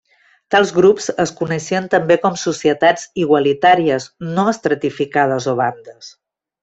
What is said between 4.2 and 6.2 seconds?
no estratificades o bandes.